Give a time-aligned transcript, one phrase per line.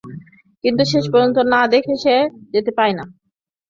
[0.63, 2.15] কিন্তু শেষ পর্যন্ত না দেখে সে
[2.53, 3.05] যেতে চায় না।